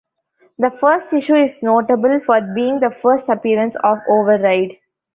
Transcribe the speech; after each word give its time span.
The 0.57 0.71
first 0.71 1.13
issue 1.13 1.35
is 1.35 1.61
notable 1.61 2.19
for 2.21 2.41
being 2.41 2.79
the 2.79 2.89
first 2.89 3.29
appearance 3.29 3.75
of 3.83 3.99
Override. 4.09 4.79